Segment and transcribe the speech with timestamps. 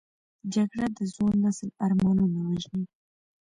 [0.53, 2.85] جګړه د ځوان نسل ارمانونه وژني